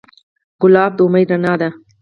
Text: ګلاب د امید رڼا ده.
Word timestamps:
ګلاب 0.61 0.91
د 0.97 0.99
امید 1.05 1.29
رڼا 1.33 1.53
ده. 1.61 1.69